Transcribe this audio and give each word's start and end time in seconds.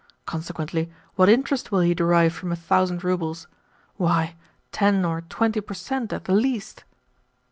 Consequently, 0.25 0.91
what 1.13 1.29
interest 1.29 1.71
will 1.71 1.81
he 1.81 1.93
derive 1.93 2.33
from 2.33 2.51
a 2.51 2.55
thousand 2.55 3.03
roubles? 3.03 3.45
Why, 3.97 4.35
ten 4.71 5.05
or 5.05 5.21
twenty 5.29 5.61
per 5.61 5.75
cent. 5.75 6.11
at 6.11 6.25
the 6.25 6.33
least." 6.33 6.85